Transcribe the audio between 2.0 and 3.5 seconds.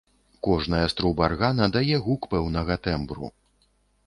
гук пэўнага тэмбру.